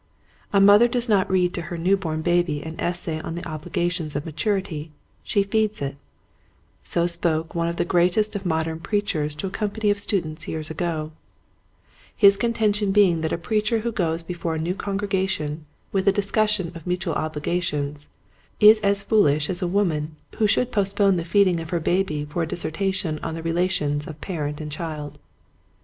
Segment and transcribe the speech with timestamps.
[0.51, 4.25] "A mother does not read to her newborn baby an essay on the obligations of
[4.25, 5.95] ma ternity—she feeds it:"
[6.83, 10.71] so spoke one of the greatest of modern preachers to a company of students years
[10.71, 11.11] ago,
[12.15, 14.23] his con 36 Quiet Hints to Growing Preachers, tention being that a preacher who goes
[14.23, 18.09] before a new congregation with a discus sion of mutual obligations
[18.59, 21.79] is as foolish as a woman would be who should postpone the feeding of her
[21.79, 25.19] baby for a disser tation on the relations of parent and child.